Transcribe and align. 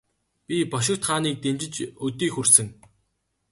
Би 0.45 0.55
бошигт 0.71 1.03
хааныг 1.07 1.35
дэмжиж 1.43 1.75
өдий 2.05 2.29
хүрсэн. 2.33 2.67